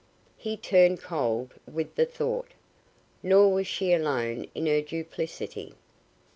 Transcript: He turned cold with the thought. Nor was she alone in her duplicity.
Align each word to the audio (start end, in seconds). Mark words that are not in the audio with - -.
He 0.35 0.57
turned 0.57 0.99
cold 0.99 1.53
with 1.71 1.93
the 1.93 2.07
thought. 2.07 2.53
Nor 3.21 3.53
was 3.53 3.67
she 3.67 3.93
alone 3.93 4.47
in 4.55 4.65
her 4.65 4.81
duplicity. 4.81 5.75